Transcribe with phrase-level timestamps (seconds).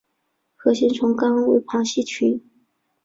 [0.55, 2.41] 核形虫纲为旁系群。